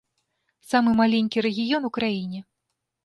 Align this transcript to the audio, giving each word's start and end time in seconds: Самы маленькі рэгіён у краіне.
Самы 0.69 0.95
маленькі 1.01 1.43
рэгіён 1.49 1.83
у 1.91 1.93
краіне. 1.99 2.39